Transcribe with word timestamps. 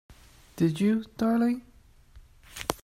Did 0.55 0.81
you, 0.81 1.03
darling? 1.17 1.61